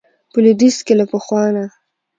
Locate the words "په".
0.31-0.37